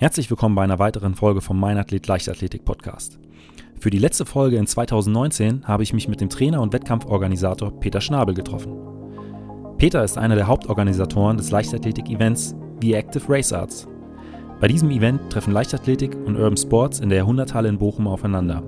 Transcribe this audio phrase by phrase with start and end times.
[0.00, 3.18] Herzlich willkommen bei einer weiteren Folge vom Mein Athlet Leichtathletik Podcast.
[3.80, 8.00] Für die letzte Folge in 2019 habe ich mich mit dem Trainer und Wettkampforganisator Peter
[8.00, 8.76] Schnabel getroffen.
[9.76, 13.88] Peter ist einer der Hauptorganisatoren des Leichtathletik-Events The Active Race Arts.
[14.60, 18.62] Bei diesem Event treffen Leichtathletik und Urban Sports in der Jahrhunderthalle in Bochum aufeinander.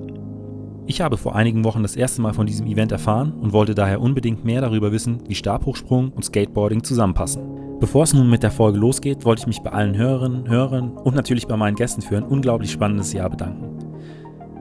[0.86, 4.00] Ich habe vor einigen Wochen das erste Mal von diesem Event erfahren und wollte daher
[4.00, 7.59] unbedingt mehr darüber wissen, wie Stabhochsprung und Skateboarding zusammenpassen.
[7.80, 11.16] Bevor es nun mit der Folge losgeht, wollte ich mich bei allen Hörerinnen, Hörern und
[11.16, 13.70] natürlich bei meinen Gästen für ein unglaublich spannendes Jahr bedanken.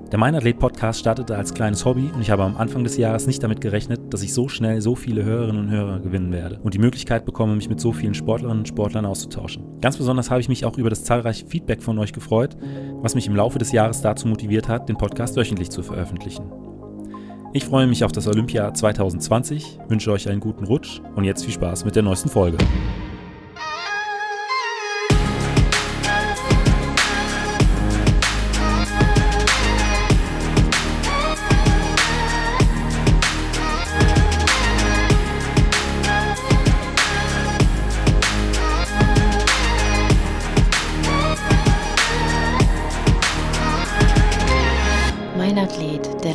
[0.10, 3.44] Der Meinathlet Podcast startete als kleines Hobby und ich habe am Anfang des Jahres nicht
[3.44, 6.80] damit gerechnet, dass ich so schnell so viele Hörerinnen und Hörer gewinnen werde und die
[6.80, 9.82] Möglichkeit bekomme, mich mit so vielen Sportlerinnen und Sportlern auszutauschen.
[9.82, 12.55] Ganz besonders habe ich mich auch über das zahlreiche Feedback von euch gefreut,
[13.02, 16.46] was mich im Laufe des Jahres dazu motiviert hat, den Podcast wöchentlich zu veröffentlichen.
[17.52, 21.54] Ich freue mich auf das Olympia 2020, wünsche euch einen guten Rutsch und jetzt viel
[21.54, 22.58] Spaß mit der neuesten Folge.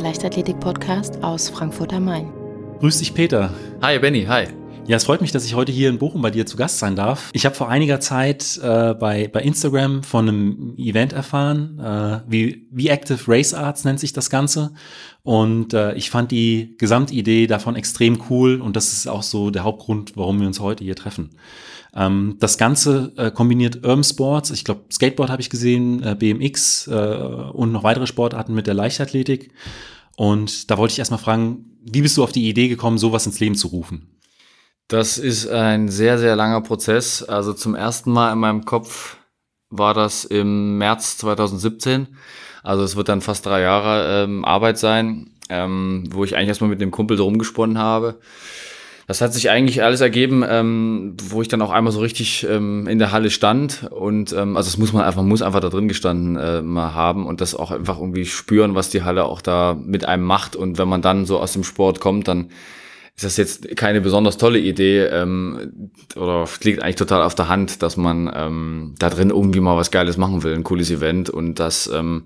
[0.05, 2.31] Leichtathletik-Podcast aus Frankfurt am Main.
[2.79, 3.51] Grüß dich, Peter.
[3.81, 4.25] Hi, Benny.
[4.25, 4.45] Hi.
[4.85, 6.95] Ja, es freut mich, dass ich heute hier in Bochum bei dir zu Gast sein
[6.95, 7.31] darf.
[7.33, 12.67] Ich habe vor einiger Zeit äh, bei, bei Instagram von einem Event erfahren, äh, wie,
[12.69, 14.73] wie Active Race Arts nennt sich das Ganze.
[15.23, 19.63] Und äh, ich fand die Gesamtidee davon extrem cool und das ist auch so der
[19.63, 21.31] Hauptgrund, warum wir uns heute hier treffen.
[21.95, 26.87] Ähm, das Ganze äh, kombiniert Urban Sports, ich glaube Skateboard habe ich gesehen, äh, BMX
[26.87, 29.49] äh, und noch weitere Sportarten mit der Leichtathletik.
[30.15, 33.39] Und da wollte ich erstmal fragen, wie bist du auf die Idee gekommen, sowas ins
[33.39, 34.19] Leben zu rufen?
[34.87, 37.23] Das ist ein sehr, sehr langer Prozess.
[37.23, 39.17] Also zum ersten Mal in meinem Kopf
[39.69, 42.07] war das im März 2017.
[42.63, 46.69] Also es wird dann fast drei Jahre ähm, Arbeit sein, ähm, wo ich eigentlich erstmal
[46.69, 48.19] mit dem Kumpel drum gesponnen habe.
[49.07, 52.87] Das hat sich eigentlich alles ergeben, ähm, wo ich dann auch einmal so richtig ähm,
[52.87, 55.87] in der Halle stand und ähm, also das muss man einfach muss einfach da drin
[55.87, 59.77] gestanden äh, mal haben und das auch einfach irgendwie spüren, was die Halle auch da
[59.79, 60.55] mit einem macht.
[60.55, 62.49] Und wenn man dann so aus dem Sport kommt, dann
[63.15, 67.81] ist das jetzt keine besonders tolle Idee ähm, oder liegt eigentlich total auf der Hand,
[67.83, 71.59] dass man ähm, da drin irgendwie mal was Geiles machen will, ein cooles Event und
[71.59, 72.25] das ähm,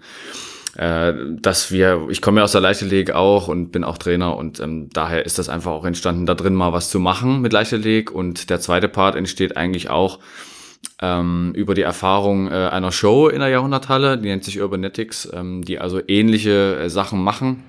[0.76, 4.60] äh, dass wir, ich komme ja aus der Leichtathletik auch und bin auch Trainer und
[4.60, 8.12] ähm, daher ist das einfach auch entstanden, da drin mal was zu machen mit Leichtathletik
[8.12, 10.20] und der zweite Part entsteht eigentlich auch
[11.02, 15.64] ähm, über die Erfahrung äh, einer Show in der Jahrhunderthalle, die nennt sich Urbanetics, ähm,
[15.64, 17.64] die also ähnliche äh, Sachen machen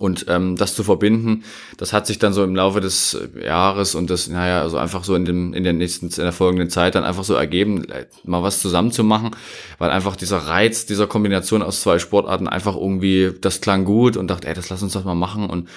[0.00, 1.44] und ähm, das zu verbinden,
[1.76, 5.04] das hat sich dann so im Laufe des äh, Jahres und das, naja, also einfach
[5.04, 8.06] so in dem, in der nächsten, in der folgenden Zeit dann einfach so ergeben, äh,
[8.24, 9.32] mal was zusammen zu machen,
[9.76, 14.28] weil einfach dieser Reiz dieser Kombination aus zwei Sportarten einfach irgendwie, das klang gut und
[14.28, 15.50] dachte, ey, das lass uns doch mal machen.
[15.50, 15.68] Und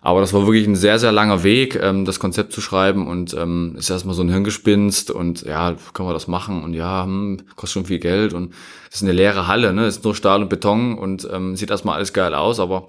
[0.00, 3.34] aber das war wirklich ein sehr, sehr langer Weg, ähm, das Konzept zu schreiben und
[3.34, 6.64] ähm, ist erstmal so ein Hirngespinst und ja, können wir das machen?
[6.64, 8.54] Und ja, hm, kostet schon viel Geld und
[8.90, 12.14] ist eine leere Halle, ne, ist nur Stahl und Beton und ähm, sieht erstmal alles
[12.14, 12.86] geil aus, aber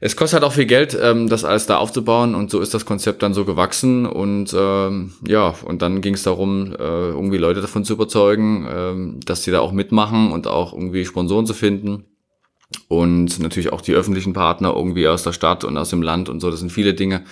[0.00, 2.86] es kostet halt auch viel Geld, ähm, das alles da aufzubauen und so ist das
[2.86, 7.60] Konzept dann so gewachsen und ähm, ja, und dann ging es darum, äh, irgendwie Leute
[7.60, 12.04] davon zu überzeugen, ähm, dass sie da auch mitmachen und auch irgendwie Sponsoren zu finden
[12.86, 16.40] und natürlich auch die öffentlichen Partner irgendwie aus der Stadt und aus dem Land und
[16.40, 17.24] so, das sind viele Dinge,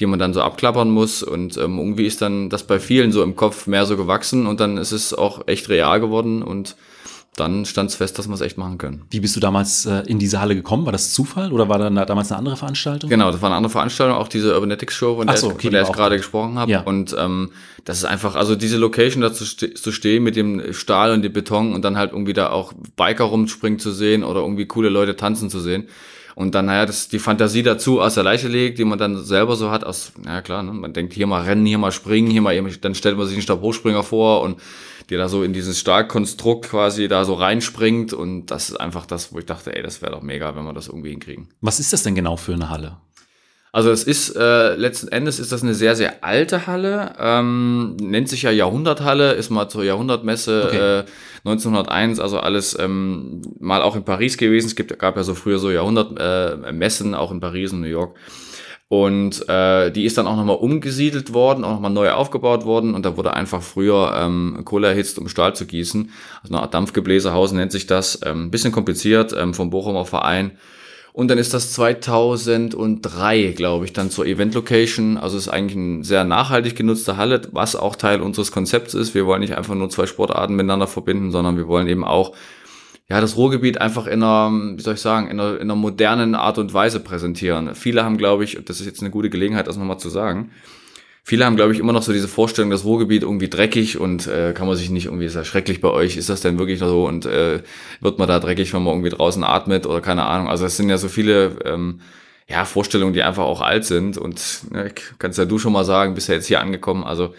[0.00, 3.22] die man dann so abklappern muss und ähm, irgendwie ist dann das bei vielen so
[3.22, 6.76] im Kopf mehr so gewachsen und dann ist es auch echt real geworden und
[7.40, 9.02] dann stand es fest, dass wir es echt machen können.
[9.10, 10.84] Wie bist du damals äh, in diese Halle gekommen?
[10.84, 13.08] War das Zufall oder war da damals eine andere Veranstaltung?
[13.08, 15.72] Genau, das war eine andere Veranstaltung, auch diese Urbanetics Show, von der, so, okay, von
[15.72, 16.70] der ich gerade gesprochen habe.
[16.70, 16.80] Ja.
[16.82, 17.50] Und ähm,
[17.84, 21.32] das ist einfach, also diese Location da zu, zu stehen mit dem Stahl und dem
[21.32, 25.16] Beton und dann halt irgendwie da auch Biker rumspringen zu sehen oder irgendwie coole Leute
[25.16, 25.88] tanzen zu sehen.
[26.38, 29.56] Und dann, naja, das die Fantasie dazu aus der Leiche legt, die man dann selber
[29.56, 32.42] so hat, aus, naja klar, ne, man denkt hier mal rennen, hier mal springen, hier
[32.42, 34.60] mal, dann stellt man sich einen Stabhochspringer vor und
[35.10, 38.12] der da so in dieses Starkkonstrukt quasi da so reinspringt.
[38.12, 40.72] Und das ist einfach das, wo ich dachte, ey, das wäre doch mega, wenn wir
[40.72, 41.48] das irgendwie hinkriegen.
[41.60, 42.98] Was ist das denn genau für eine Halle?
[43.78, 48.28] Also es ist äh, letzten Endes ist das eine sehr sehr alte Halle, ähm, nennt
[48.28, 50.98] sich ja Jahrhunderthalle, ist mal zur Jahrhundertmesse okay.
[50.98, 51.04] äh,
[51.48, 54.66] 1901, also alles ähm, mal auch in Paris gewesen.
[54.66, 58.16] Es gibt gab ja so früher so Jahrhundertmessen äh, auch in Paris und New York.
[58.88, 63.06] Und äh, die ist dann auch nochmal umgesiedelt worden, auch nochmal neu aufgebaut worden und
[63.06, 66.10] da wurde einfach früher ähm, Kohle erhitzt, um Stahl zu gießen.
[66.42, 68.18] Also eine Art Dampfgebläsehaus nennt sich das.
[68.24, 70.58] Ähm, bisschen kompliziert, ähm, vom Bochumer Verein.
[71.12, 75.16] Und dann ist das 2003, glaube ich, dann zur Event Location.
[75.16, 79.14] Also ist eigentlich ein sehr nachhaltig genutzte Halle, was auch Teil unseres Konzepts ist.
[79.14, 82.34] Wir wollen nicht einfach nur zwei Sportarten miteinander verbinden, sondern wir wollen eben auch
[83.08, 86.34] ja, das Ruhrgebiet einfach in einer, wie soll ich sagen, in einer, in einer modernen
[86.34, 87.74] Art und Weise präsentieren.
[87.74, 90.50] Viele haben, glaube ich, das ist jetzt eine gute Gelegenheit, das nochmal zu sagen,
[91.28, 94.54] viele haben, glaube ich, immer noch so diese Vorstellung, das Ruhrgebiet irgendwie dreckig und äh,
[94.54, 97.06] kann man sich nicht irgendwie, ist ja schrecklich bei euch, ist das denn wirklich so
[97.06, 97.60] und äh,
[98.00, 100.48] wird man da dreckig, wenn man irgendwie draußen atmet oder keine Ahnung.
[100.48, 102.00] Also es sind ja so viele ähm,
[102.48, 104.40] ja, Vorstellungen, die einfach auch alt sind und
[104.70, 107.34] ne, kannst ja du schon mal sagen, bist ja jetzt hier angekommen, also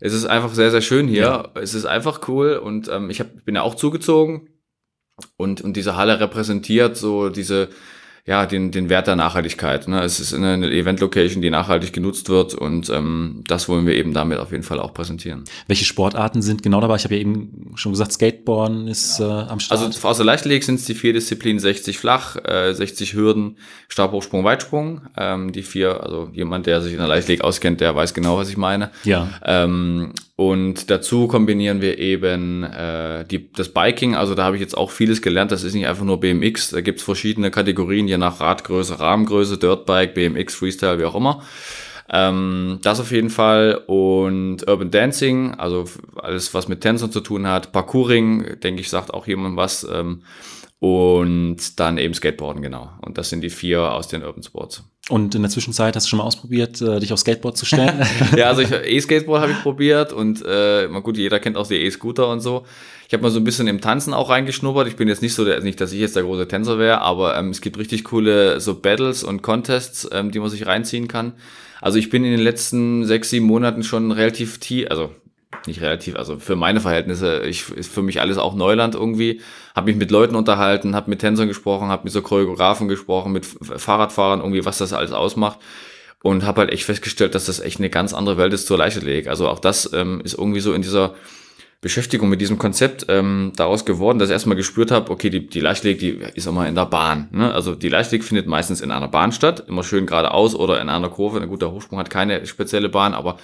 [0.00, 1.22] es ist einfach sehr, sehr schön hier.
[1.22, 1.48] Ja.
[1.56, 4.48] Es ist einfach cool und ähm, ich hab, bin ja auch zugezogen
[5.36, 7.68] und, und diese Halle repräsentiert so diese,
[8.26, 9.86] ja, den, den Wert der Nachhaltigkeit.
[9.86, 10.02] Ne?
[10.02, 14.40] Es ist eine Event-Location, die nachhaltig genutzt wird und ähm, das wollen wir eben damit
[14.40, 15.44] auf jeden Fall auch präsentieren.
[15.68, 16.96] Welche Sportarten sind genau dabei?
[16.96, 19.80] Ich habe ja eben schon gesagt, Skateboarden ist äh, am Start.
[19.80, 23.58] Also aus der Leichtathletik sind es die vier Disziplinen 60 flach, äh, 60 Hürden,
[23.88, 25.02] Stabhochsprung, Weitsprung.
[25.16, 28.48] Ähm, die vier, also jemand, der sich in der Leichtathletik auskennt, der weiß genau, was
[28.48, 28.90] ich meine.
[29.04, 29.28] Ja.
[29.44, 34.76] Ähm, und dazu kombinieren wir eben äh, die, das Biking, also da habe ich jetzt
[34.76, 38.38] auch vieles gelernt, das ist nicht einfach nur BMX, da gibt's verschiedene Kategorien, je nach
[38.38, 41.42] Radgröße, Rahmengröße, Dirtbike, BMX, Freestyle, wie auch immer.
[42.08, 45.86] Ähm, das auf jeden Fall und Urban Dancing, also
[46.16, 47.72] alles, was mit Tänzern zu tun hat.
[47.72, 49.86] Parkouring, denke ich, sagt auch jemand was.
[49.90, 50.22] Ähm,
[50.78, 52.90] und dann eben Skateboarden, genau.
[53.00, 54.84] Und das sind die vier aus den Urban Sports.
[55.08, 58.04] Und in der Zwischenzeit hast du schon mal ausprobiert, äh, dich auf Skateboard zu stellen?
[58.36, 62.28] ja, also E-Skateboard habe ich probiert und äh, mal gut, jeder kennt auch die E-Scooter
[62.28, 62.64] und so.
[63.06, 64.88] Ich habe mal so ein bisschen im Tanzen auch reingeschnuppert.
[64.88, 67.38] Ich bin jetzt nicht so, der, nicht, dass ich jetzt der große Tänzer wäre, aber
[67.38, 71.34] ähm, es gibt richtig coole so Battles und Contests, ähm, die man sich reinziehen kann.
[71.80, 75.10] Also ich bin in den letzten sechs, sieben Monaten schon relativ tief, also
[75.66, 79.40] nicht relativ, also für meine Verhältnisse, ich, ist für mich alles auch Neuland irgendwie.
[79.74, 83.46] Habe mich mit Leuten unterhalten, habe mit Tänzern gesprochen, habe mit so Choreografen gesprochen, mit
[83.46, 85.58] Fahrradfahrern irgendwie, was das alles ausmacht.
[86.22, 89.28] Und habe halt echt festgestellt, dass das echt eine ganz andere Welt ist zur Leichtathletik.
[89.28, 91.14] Also auch das ähm, ist irgendwie so in dieser
[91.82, 95.60] Beschäftigung mit diesem Konzept ähm, daraus geworden, dass ich erstmal gespürt habe, okay, die, die
[95.60, 97.28] Leichtathletik, die ist immer in der Bahn.
[97.32, 97.52] Ne?
[97.52, 101.10] Also die Leichtathletik findet meistens in einer Bahn statt, immer schön geradeaus oder in einer
[101.10, 101.40] Kurve.
[101.40, 103.36] Ein guter Hochsprung hat keine spezielle Bahn, aber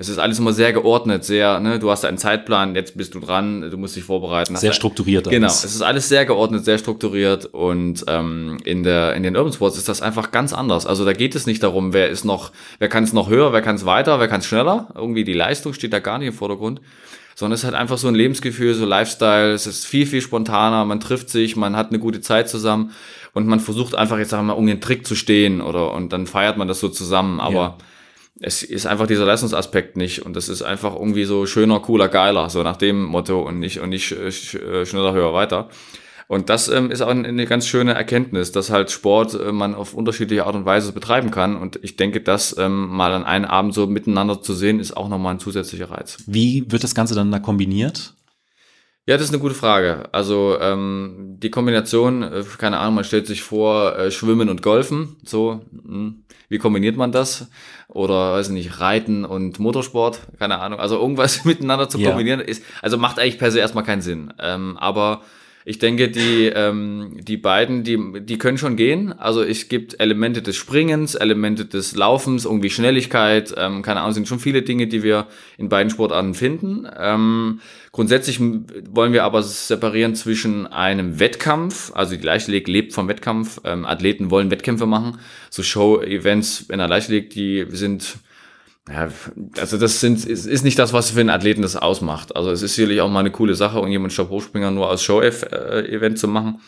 [0.00, 3.20] es ist alles immer sehr geordnet, sehr, ne, du hast einen Zeitplan, jetzt bist du
[3.20, 4.54] dran, du musst dich vorbereiten.
[4.54, 5.26] Sehr strukturiert.
[5.26, 5.34] Alles.
[5.34, 9.52] Genau, es ist alles sehr geordnet, sehr strukturiert und ähm, in der in den Urban
[9.52, 10.86] Sports ist das einfach ganz anders.
[10.86, 13.62] Also da geht es nicht darum, wer ist noch, wer kann es noch höher, wer
[13.62, 14.88] kann es weiter, wer kann es schneller.
[14.94, 16.80] Irgendwie die Leistung steht da gar nicht im Vordergrund
[17.38, 20.84] sondern es ist halt einfach so ein Lebensgefühl, so Lifestyle, es ist viel, viel spontaner,
[20.84, 22.90] man trifft sich, man hat eine gute Zeit zusammen
[23.32, 26.12] und man versucht einfach jetzt sagen wir mal um den Trick zu stehen oder und
[26.12, 27.78] dann feiert man das so zusammen, aber ja
[28.40, 32.50] es ist einfach dieser Leistungsaspekt nicht und das ist einfach irgendwie so schöner, cooler, geiler,
[32.50, 35.68] so nach dem Motto und nicht und nicht äh, schneller, höher, weiter.
[36.28, 39.94] Und das ähm, ist auch eine ganz schöne Erkenntnis, dass halt Sport äh, man auf
[39.94, 41.56] unterschiedliche Art und Weise betreiben kann.
[41.56, 45.08] Und ich denke, das ähm, mal an einem Abend so miteinander zu sehen, ist auch
[45.08, 46.22] nochmal ein zusätzlicher Reiz.
[46.26, 48.12] Wie wird das Ganze dann da kombiniert?
[49.06, 50.10] Ja, das ist eine gute Frage.
[50.12, 55.16] Also ähm, die Kombination, äh, keine Ahnung, man stellt sich vor, äh, Schwimmen und Golfen,
[55.24, 57.48] so, mh, hm, wie kombiniert man das?
[57.88, 60.78] Oder, weiß ich nicht, Reiten und Motorsport, keine Ahnung.
[60.78, 62.46] Also irgendwas miteinander zu kombinieren, ja.
[62.46, 64.34] ist, also macht eigentlich per se erstmal keinen Sinn.
[64.38, 65.22] Ähm, aber
[65.64, 69.12] ich denke, die, ähm, die beiden, die, die können schon gehen.
[69.12, 74.28] Also es gibt Elemente des Springens, Elemente des Laufens, irgendwie Schnelligkeit, ähm, keine Ahnung, sind
[74.28, 75.26] schon viele Dinge, die wir
[75.58, 76.88] in beiden Sportarten finden.
[76.98, 77.60] Ähm,
[77.92, 83.84] grundsätzlich wollen wir aber separieren zwischen einem Wettkampf, also die Leichtathletik lebt vom Wettkampf, ähm,
[83.84, 85.18] Athleten wollen Wettkämpfe machen,
[85.50, 88.18] so Show-Events in der Leichtathletik, die sind
[88.92, 89.08] ja,
[89.58, 92.34] also das sind, ist, nicht das, was für einen Athleten das ausmacht.
[92.36, 96.28] Also es ist sicherlich auch mal eine coole Sache, irgendjemand Stabhochspringer nur als Show-Event zu
[96.28, 96.60] machen.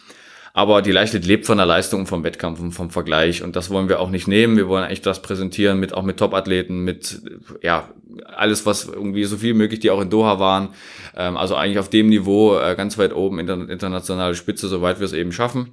[0.53, 3.43] Aber die Leichtathletik lebt von der Leistung und vom Wettkampf und vom Vergleich.
[3.43, 4.57] Und das wollen wir auch nicht nehmen.
[4.57, 7.23] Wir wollen eigentlich das präsentieren mit, auch mit Top-Athleten, mit,
[7.63, 7.89] ja,
[8.25, 10.71] alles, was irgendwie so viel möglich, die auch in Doha waren.
[11.17, 15.07] Ähm, also eigentlich auf dem Niveau, äh, ganz weit oben, inter internationale Spitze, soweit wir
[15.07, 15.73] es eben schaffen.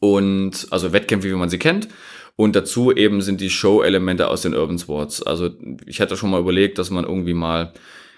[0.00, 1.88] Und, also Wettkämpfe, wie man sie kennt.
[2.36, 5.22] Und dazu eben sind die Show-Elemente aus den Urban Sports.
[5.22, 5.50] Also
[5.86, 7.72] ich hatte schon mal überlegt, dass man irgendwie mal,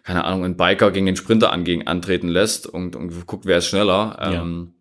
[0.05, 3.67] keine Ahnung, einen Biker gegen den Sprinter angegen, antreten lässt und, und guckt, wer ist
[3.67, 4.17] schneller.
[4.21, 4.43] Ja.
[4.43, 4.75] Ähm,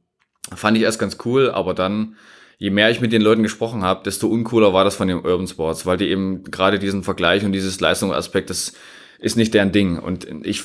[0.53, 2.15] fand ich erst ganz cool, aber dann,
[2.57, 5.47] je mehr ich mit den Leuten gesprochen habe, desto uncooler war das von den Urban
[5.47, 8.73] Sports, weil die eben gerade diesen Vergleich und dieses Leistungsaspekt, das
[9.23, 9.97] ist nicht deren Ding.
[9.97, 10.63] Und ich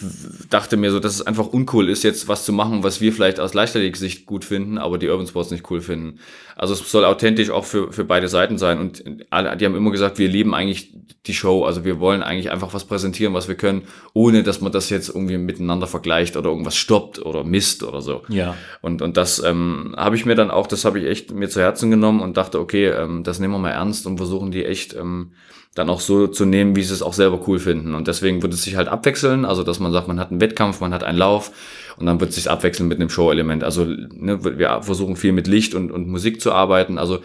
[0.51, 3.39] dachte mir so, dass es einfach uncool ist, jetzt was zu machen, was wir vielleicht
[3.39, 6.19] aus Leichtathletik-Sicht gut finden, aber die Urban Sports nicht cool finden.
[6.57, 8.81] Also es soll authentisch auch für, für beide Seiten sein.
[8.81, 10.93] Und alle, die haben immer gesagt, wir lieben eigentlich
[11.29, 11.67] die Show.
[11.67, 15.09] Also wir wollen eigentlich einfach was präsentieren, was wir können, ohne dass man das jetzt
[15.09, 18.23] irgendwie miteinander vergleicht oder irgendwas stoppt oder misst oder so.
[18.29, 18.57] Ja.
[18.83, 21.61] Und, und das ähm, habe ich mir dann auch, das habe ich echt mir zu
[21.61, 24.95] Herzen genommen und dachte, okay, ähm, das nehmen wir mal ernst und versuchen die echt
[24.95, 25.31] ähm,
[25.75, 27.95] dann auch so zu nehmen, wie sie es auch selber cool finden.
[27.95, 30.81] Und deswegen wird es sich halt abwechseln, also dass man sagt, man hat einen Wettkampf,
[30.81, 31.53] man hat einen Lauf
[31.97, 33.63] und dann wird es sich abwechseln mit einem Show-Element.
[33.63, 36.99] Also ne, wir versuchen viel mit Licht und, und Musik zu arbeiten.
[36.99, 37.21] Also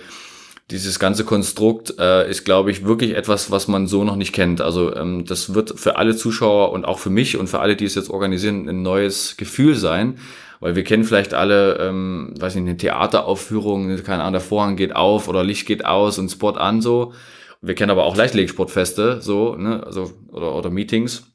[0.71, 4.61] dieses ganze Konstrukt äh, ist, glaube ich, wirklich etwas, was man so noch nicht kennt.
[4.61, 7.85] Also ähm, das wird für alle Zuschauer und auch für mich und für alle, die
[7.85, 10.19] es jetzt organisieren, ein neues Gefühl sein.
[10.59, 14.95] Weil wir kennen vielleicht alle, ähm, weiß nicht, eine Theateraufführung, keine Ahnung, der Vorhang geht
[14.95, 17.13] auf oder Licht geht aus und Spot an so.
[17.63, 21.31] Wir kennen aber auch Leichtlegsportfeste, so, ne, also, oder, oder Meetings.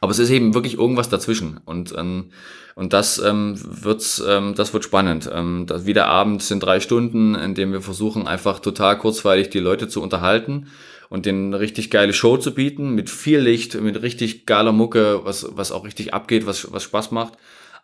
[0.00, 1.60] Aber es ist eben wirklich irgendwas dazwischen.
[1.64, 2.32] Und, ähm,
[2.74, 5.30] und das ähm, wird's, ähm, das wird spannend.
[5.32, 9.60] Ähm, das, wieder Abend sind drei Stunden, in dem wir versuchen, einfach total kurzweilig die
[9.60, 10.66] Leute zu unterhalten
[11.08, 15.46] und denen richtig geile Show zu bieten, mit viel Licht, mit richtig geiler Mucke, was,
[15.50, 17.34] was auch richtig abgeht, was, was Spaß macht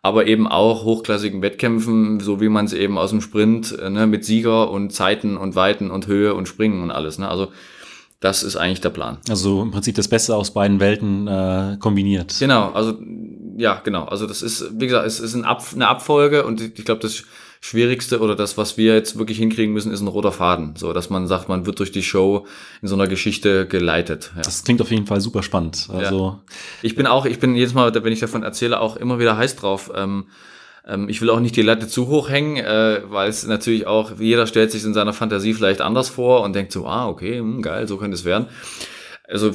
[0.01, 4.07] aber eben auch hochklassigen Wettkämpfen, so wie man es eben aus dem Sprint äh, ne,
[4.07, 7.17] mit Sieger und Zeiten und Weiten und Höhe und Springen und alles.
[7.17, 7.27] Ne?
[7.27, 7.49] Also
[8.19, 9.17] das ist eigentlich der Plan.
[9.29, 12.35] Also im Prinzip das Beste aus beiden Welten äh, kombiniert.
[12.39, 12.97] Genau, also
[13.57, 14.05] ja, genau.
[14.05, 17.23] Also das ist, wie gesagt, es ist ein Ab eine Abfolge und ich glaube, das
[17.61, 20.75] Schwierigste oder das, was wir jetzt wirklich hinkriegen müssen, ist ein roter Faden.
[20.77, 22.45] So, dass man sagt, man wird durch die Show
[22.81, 24.31] in so einer Geschichte geleitet.
[24.35, 24.41] Ja.
[24.43, 25.87] Das klingt auf jeden Fall super spannend.
[25.91, 26.53] Also ja.
[26.81, 29.57] ich bin auch, ich bin jedes Mal, wenn ich davon erzähle, auch immer wieder heiß
[29.57, 29.91] drauf.
[29.93, 30.27] Ähm,
[30.87, 34.19] ähm, ich will auch nicht die Latte zu hoch hängen, äh, weil es natürlich auch,
[34.19, 37.55] jeder stellt sich in seiner Fantasie vielleicht anders vor und denkt so, ah, okay, mh,
[37.55, 38.47] hm, geil, so könnte es werden
[39.29, 39.51] also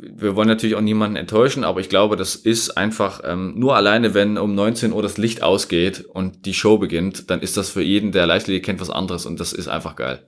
[0.00, 4.14] wir wollen natürlich auch niemanden enttäuschen, aber ich glaube, das ist einfach ähm, nur alleine,
[4.14, 7.82] wenn um 19 Uhr das Licht ausgeht und die Show beginnt, dann ist das für
[7.82, 10.22] jeden, der Leichtathletik kennt, was anderes und das ist einfach geil.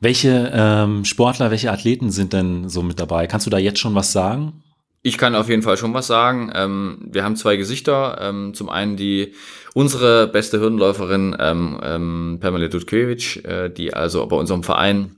[0.00, 3.26] Welche ähm, Sportler, welche Athleten sind denn so mit dabei?
[3.26, 4.62] Kannst du da jetzt schon was sagen?
[5.02, 6.50] Ich kann auf jeden Fall schon was sagen.
[6.54, 8.18] Ähm, wir haben zwei Gesichter.
[8.20, 9.34] Ähm, zum einen die
[9.74, 15.16] unsere beste Hürdenläuferin ähm, ähm, Pamela Dudkiewicz, äh, die also bei unserem Verein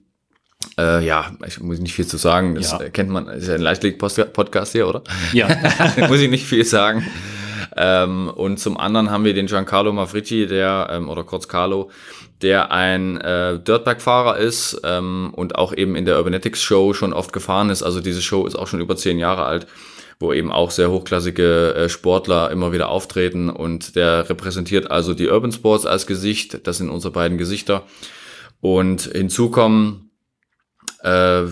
[0.78, 2.54] äh, ja, ich muss nicht viel zu sagen.
[2.54, 2.88] Das ja.
[2.88, 5.02] kennt man, ist ja ein Leichtleg-Podcast hier, oder?
[5.32, 5.48] Ja.
[6.08, 7.06] muss ich nicht viel sagen.
[7.76, 11.90] Ähm, und zum anderen haben wir den Giancarlo Mafricci, der, ähm, oder kurz Carlo,
[12.42, 17.32] der ein äh, Dirtbag-Fahrer ist ähm, und auch eben in der Urbanetics Show schon oft
[17.32, 17.82] gefahren ist.
[17.82, 19.66] Also diese Show ist auch schon über zehn Jahre alt,
[20.18, 25.28] wo eben auch sehr hochklassige äh, Sportler immer wieder auftreten und der repräsentiert also die
[25.28, 26.66] Urban Sports als Gesicht.
[26.66, 27.84] Das sind unsere beiden Gesichter.
[28.60, 30.11] Und hinzu kommen
[31.02, 31.46] äh,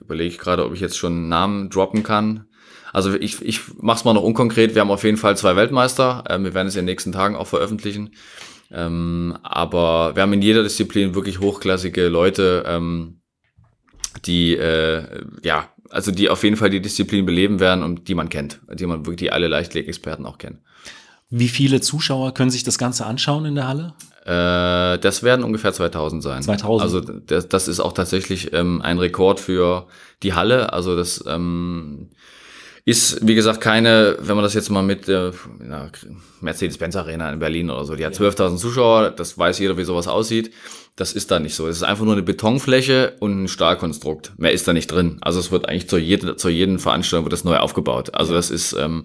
[0.00, 2.46] Überlege ich gerade, ob ich jetzt schon einen Namen droppen kann.
[2.92, 4.74] Also ich, ich mache es mal noch unkonkret.
[4.74, 6.24] Wir haben auf jeden Fall zwei Weltmeister.
[6.28, 8.10] Ähm, wir werden es in den nächsten Tagen auch veröffentlichen.
[8.70, 13.20] Ähm, aber wir haben in jeder Disziplin wirklich hochklassige Leute, ähm,
[14.24, 18.28] die äh, ja, also die auf jeden Fall die Disziplin beleben werden und die man
[18.28, 20.64] kennt, die man wirklich die alle Leichtleg-Experten auch kennen.
[21.28, 23.94] Wie viele Zuschauer können sich das Ganze anschauen in der Halle?
[24.26, 26.42] Äh, das werden ungefähr 2000 sein.
[26.42, 26.82] 2000.
[26.82, 29.86] Also das, das ist auch tatsächlich ähm, ein Rekord für
[30.24, 30.72] die Halle.
[30.72, 32.08] Also das ähm,
[32.84, 35.30] ist, wie gesagt, keine, wenn man das jetzt mal mit äh,
[36.40, 40.08] Mercedes-Benz Arena in Berlin oder so, die hat 12.000 Zuschauer, das weiß jeder, wie sowas
[40.08, 40.52] aussieht.
[40.96, 41.68] Das ist da nicht so.
[41.68, 44.32] Es ist einfach nur eine Betonfläche und ein Stahlkonstrukt.
[44.38, 45.18] Mehr ist da nicht drin.
[45.20, 48.14] Also es wird eigentlich zu, jede, zu jeden Veranstaltung wird das neu aufgebaut.
[48.14, 49.04] Also das ist, ähm,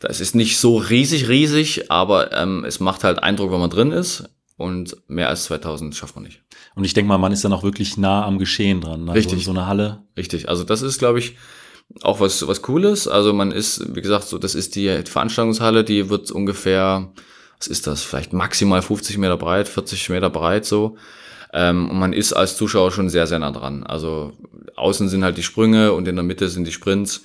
[0.00, 3.92] das ist nicht so riesig, riesig, aber ähm, es macht halt Eindruck, wenn man drin
[3.92, 4.28] ist
[4.60, 6.42] und mehr als 2000 schafft man nicht.
[6.74, 9.08] Und ich denke mal, man ist dann auch wirklich nah am Geschehen dran.
[9.08, 9.44] Also Richtig.
[9.44, 10.02] So eine Halle.
[10.18, 10.50] Richtig.
[10.50, 11.36] Also das ist, glaube ich,
[12.02, 13.08] auch was, was Cooles.
[13.08, 17.10] Also man ist, wie gesagt, so, das ist die Veranstaltungshalle, die wird ungefähr,
[17.58, 20.98] was ist das, vielleicht maximal 50 Meter breit, 40 Meter breit so.
[21.54, 23.82] Ähm, und man ist als Zuschauer schon sehr, sehr nah dran.
[23.82, 24.32] Also
[24.76, 27.24] außen sind halt die Sprünge und in der Mitte sind die Sprints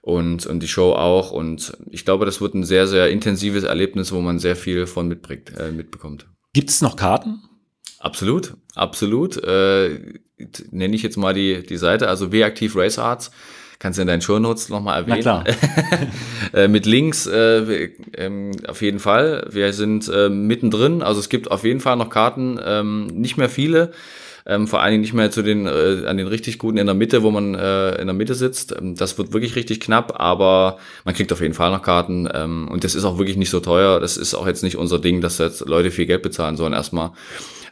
[0.00, 1.32] und, und die Show auch.
[1.32, 5.08] Und ich glaube, das wird ein sehr, sehr intensives Erlebnis, wo man sehr viel von
[5.08, 6.28] mitbringt, äh, mitbekommt.
[6.58, 7.40] Gibt es noch Karten?
[8.00, 9.36] Absolut, absolut.
[9.44, 10.00] Äh,
[10.72, 13.30] nenne ich jetzt mal die, die Seite, also W-Aktiv Race Arts.
[13.78, 15.22] Kannst du in deinen Show Notes nochmal erwähnen.
[15.24, 15.44] Na klar.
[16.52, 19.46] äh, mit Links äh, ähm, auf jeden Fall.
[19.52, 23.48] Wir sind äh, mittendrin, also es gibt auf jeden Fall noch Karten, ähm, nicht mehr
[23.48, 23.92] viele
[24.48, 26.94] ähm, vor allen Dingen nicht mehr zu den, äh, an den richtig guten in der
[26.94, 28.74] Mitte, wo man äh, in der Mitte sitzt.
[28.76, 32.66] Ähm, das wird wirklich richtig knapp, aber man kriegt auf jeden Fall noch Karten ähm,
[32.68, 34.00] und das ist auch wirklich nicht so teuer.
[34.00, 37.10] Das ist auch jetzt nicht unser Ding, dass jetzt Leute viel Geld bezahlen sollen erstmal.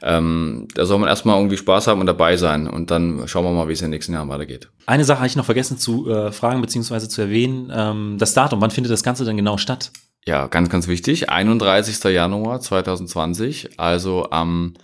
[0.02, 3.52] ähm, da soll man erstmal irgendwie Spaß haben und dabei sein und dann schauen wir
[3.52, 4.68] mal, wie es in den nächsten Jahren weitergeht.
[4.85, 7.09] Eine Sache habe ich noch vergessen zu äh, fragen bzw.
[7.09, 7.73] zu erwähnen.
[7.75, 9.92] Ähm, das Datum, wann findet das Ganze denn genau statt?
[10.26, 11.30] Ja, ganz, ganz wichtig.
[11.30, 12.04] 31.
[12.12, 14.75] Januar 2020, also am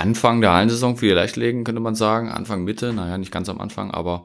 [0.00, 2.30] Anfang der Hallensaison für die Leichtlegen, könnte man sagen.
[2.30, 4.24] Anfang, Mitte, naja, nicht ganz am Anfang, aber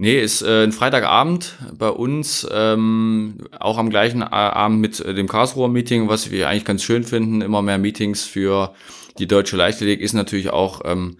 [0.00, 5.26] Nee, ist äh, ein Freitagabend bei uns, ähm, auch am gleichen Abend mit äh, dem
[5.26, 7.40] Karlsruher Meeting, was wir eigentlich ganz schön finden.
[7.40, 8.74] Immer mehr Meetings für
[9.18, 11.16] die deutsche Leichtathletik ist natürlich auch ähm,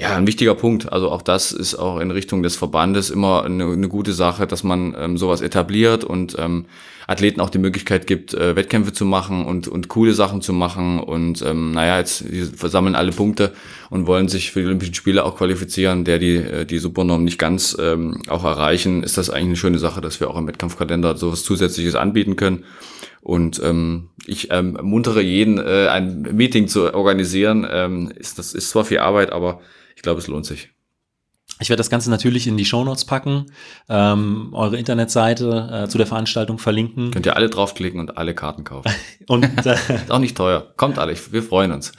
[0.00, 0.90] ja, ein wichtiger Punkt.
[0.90, 4.64] Also auch das ist auch in Richtung des Verbandes immer eine, eine gute Sache, dass
[4.64, 6.64] man ähm, sowas etabliert und ähm,
[7.06, 11.00] Athleten auch die Möglichkeit gibt, äh, Wettkämpfe zu machen und, und coole Sachen zu machen.
[11.00, 13.52] Und ähm, naja, jetzt die versammeln alle Punkte
[13.90, 17.38] und wollen sich für die Olympischen Spiele auch qualifizieren, der die, äh, die Supernorm nicht
[17.38, 21.18] ganz ähm, auch erreichen, ist das eigentlich eine schöne Sache, dass wir auch im Wettkampfkalender
[21.18, 22.64] sowas Zusätzliches anbieten können.
[23.20, 27.66] Und ähm, ich ähm, muntere jeden, äh, ein Meeting zu organisieren.
[27.70, 29.60] Ähm, ist, das ist zwar viel Arbeit, aber
[30.00, 30.70] ich glaube, es lohnt sich.
[31.60, 33.46] Ich werde das Ganze natürlich in die Shownotes packen,
[33.90, 37.10] ähm, eure Internetseite äh, zu der Veranstaltung verlinken.
[37.10, 38.90] Könnt ihr alle draufklicken und alle Karten kaufen.
[39.28, 40.72] und äh, ist auch nicht teuer.
[40.76, 41.92] Kommt alle, wir freuen uns.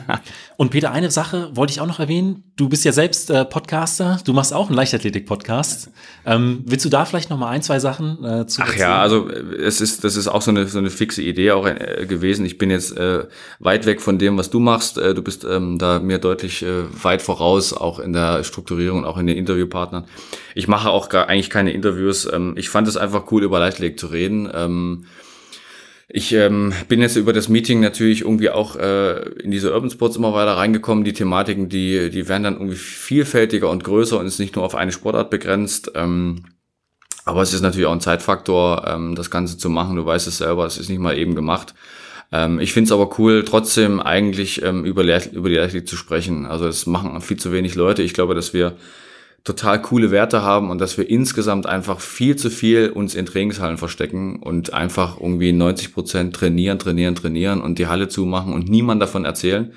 [0.58, 2.44] und Peter, eine Sache wollte ich auch noch erwähnen.
[2.56, 5.90] Du bist ja selbst äh, Podcaster, du machst auch einen Leichtathletik-Podcast.
[6.26, 9.30] Ähm, willst du da vielleicht noch mal ein, zwei Sachen äh, zu Ach ja, also
[9.30, 12.44] äh, es ist, das ist auch so eine, so eine fixe Idee auch äh, gewesen.
[12.44, 13.24] Ich bin jetzt äh,
[13.58, 14.98] weit weg von dem, was du machst.
[14.98, 19.04] Äh, du bist ähm, da mir deutlich äh, weit voraus, auch in der Strukturierung und
[19.04, 20.04] auch in den Interviewpartnern.
[20.54, 22.30] Ich mache auch gar, eigentlich keine Interviews.
[22.30, 24.50] Ähm, ich fand es einfach cool, über Leichtathletik zu reden.
[24.52, 25.06] Ähm,
[26.10, 30.16] ich ähm, bin jetzt über das Meeting natürlich irgendwie auch äh, in diese Urban Sports
[30.16, 31.04] immer weiter reingekommen.
[31.04, 34.74] Die Thematiken, die, die werden dann irgendwie vielfältiger und größer und ist nicht nur auf
[34.74, 35.92] eine Sportart begrenzt.
[35.94, 36.44] Ähm,
[37.26, 39.96] aber es ist natürlich auch ein Zeitfaktor, ähm, das Ganze zu machen.
[39.96, 41.74] Du weißt es selber, es ist nicht mal eben gemacht.
[42.32, 46.46] Ähm, ich finde es aber cool, trotzdem eigentlich ähm, über, über die Leichtathletik zu sprechen.
[46.46, 48.02] Also es machen viel zu wenig Leute.
[48.02, 48.76] Ich glaube, dass wir
[49.44, 53.78] total coole Werte haben und dass wir insgesamt einfach viel zu viel uns in Trainingshallen
[53.78, 59.00] verstecken und einfach irgendwie 90 Prozent trainieren, trainieren, trainieren und die Halle zumachen und niemand
[59.00, 59.72] davon erzählen.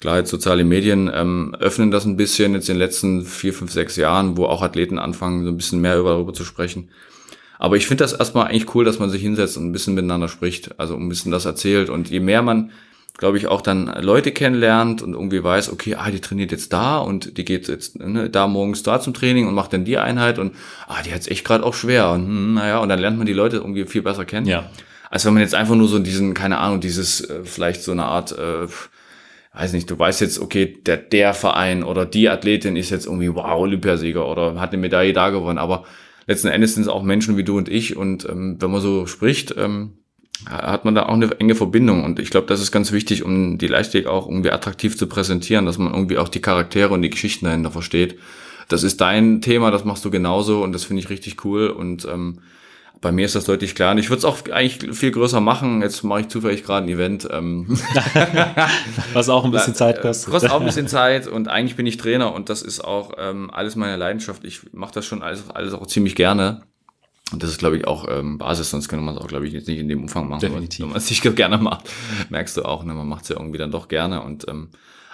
[0.00, 3.72] Klar, jetzt soziale Medien ähm, öffnen das ein bisschen jetzt in den letzten vier, fünf,
[3.72, 6.90] sechs Jahren, wo auch Athleten anfangen, so ein bisschen mehr darüber zu sprechen.
[7.58, 10.28] Aber ich finde das erstmal eigentlich cool, dass man sich hinsetzt und ein bisschen miteinander
[10.28, 11.90] spricht, also ein bisschen das erzählt.
[11.90, 12.70] Und je mehr man,
[13.16, 16.98] glaube ich, auch dann Leute kennenlernt und irgendwie weiß, okay, ah, die trainiert jetzt da
[16.98, 20.38] und die geht jetzt ne, da morgens da zum Training und macht dann die Einheit
[20.38, 20.54] und
[20.86, 22.10] ah, die hat's echt gerade auch schwer.
[22.10, 24.46] Und hm, naja, und dann lernt man die Leute irgendwie viel besser kennen.
[24.46, 24.70] Ja.
[25.08, 28.04] Als wenn man jetzt einfach nur so diesen, keine Ahnung, dieses äh, vielleicht so eine
[28.04, 28.66] Art äh,
[29.56, 33.34] weiß nicht, du weißt jetzt, okay, der, der Verein oder die Athletin ist jetzt irgendwie,
[33.34, 35.84] wow, Olympiasieger oder hat eine Medaille da gewonnen, aber
[36.26, 39.06] letzten Endes sind es auch Menschen wie du und ich und ähm, wenn man so
[39.06, 39.92] spricht, ähm,
[40.44, 43.58] hat man da auch eine enge Verbindung und ich glaube, das ist ganz wichtig, um
[43.58, 47.10] die Leichtathletik auch irgendwie attraktiv zu präsentieren, dass man irgendwie auch die Charaktere und die
[47.10, 48.18] Geschichten dahinter versteht.
[48.68, 52.06] Das ist dein Thema, das machst du genauso und das finde ich richtig cool und
[52.06, 52.40] ähm,
[53.00, 53.92] bei mir ist das deutlich klar.
[53.92, 55.82] Und ich würde es auch eigentlich viel größer machen.
[55.82, 57.28] Jetzt mache ich zufällig gerade ein Event.
[57.30, 57.66] Ähm.
[59.12, 60.32] Was auch ein bisschen Zeit kostet.
[60.32, 63.50] Kostet auch ein bisschen Zeit und eigentlich bin ich Trainer und das ist auch ähm,
[63.52, 64.44] alles meine Leidenschaft.
[64.44, 66.62] Ich mache das schon alles, alles auch ziemlich gerne.
[67.32, 69.52] Und das ist, glaube ich, auch ähm, Basis, sonst könnte man es auch, glaube ich,
[69.52, 70.40] jetzt nicht in dem Umfang machen.
[70.40, 70.80] Definitiv.
[70.80, 71.90] Wenn man es nicht gerne macht,
[72.30, 72.94] merkst du auch, ne?
[72.94, 74.22] man macht es ja irgendwie dann doch gerne.
[74.22, 74.68] Und ähm,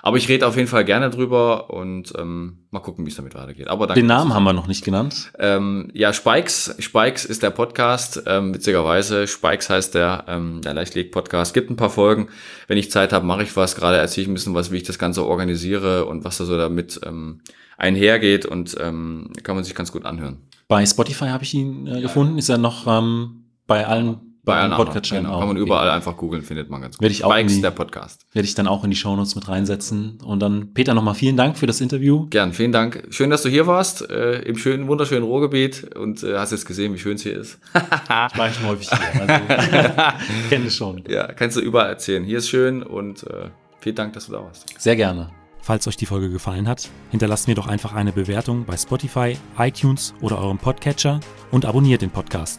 [0.05, 3.37] aber ich rede auf jeden Fall gerne drüber und ähm, mal gucken, wie es damit
[3.37, 3.69] weitergeht.
[3.69, 5.33] Aber danke, Den Namen haben wir noch nicht genannt.
[5.39, 6.75] Ähm, ja, Spikes.
[6.81, 8.21] Spikes ist der Podcast.
[8.27, 11.55] Ähm, witzigerweise, Spikes heißt der, ähm, der Leichtleg-Podcast.
[11.55, 12.29] Gibt ein paar Folgen.
[12.67, 13.77] Wenn ich Zeit habe, mache ich was.
[13.77, 16.57] Gerade erzähle ich ein bisschen was, wie ich das Ganze organisiere und was da so
[16.57, 17.41] damit ähm,
[17.77, 20.39] einhergeht und ähm, kann man sich ganz gut anhören.
[20.67, 22.39] Bei Spotify habe ich ihn äh, gefunden.
[22.39, 25.97] Ist er noch ähm, bei allen bei allen Podcatchern genau, Kann man überall okay.
[25.97, 27.03] einfach googeln, findet man ganz gut.
[27.03, 28.27] Werde ich auch Bikes, die, der Podcast.
[28.33, 30.19] Werde ich dann auch in die Shownotes mit reinsetzen.
[30.25, 32.27] Und dann, Peter, nochmal vielen Dank für das Interview.
[32.31, 33.05] Gern, vielen Dank.
[33.11, 36.93] Schön, dass du hier warst, äh, im schönen, wunderschönen Ruhrgebiet und äh, hast jetzt gesehen,
[36.93, 37.61] wie schön es hier ist.
[37.75, 39.21] ich war schon häufig hier.
[39.21, 40.17] Also,
[40.49, 41.05] kenne es schon.
[41.09, 42.25] Ja, kannst du überall erzählen.
[42.25, 44.75] Hier ist schön und äh, vielen Dank, dass du da warst.
[44.77, 45.31] Sehr gerne.
[45.61, 50.13] Falls euch die Folge gefallen hat, hinterlasst mir doch einfach eine Bewertung bei Spotify, iTunes
[50.21, 51.21] oder eurem Podcatcher
[51.53, 52.59] und abonniert den Podcast.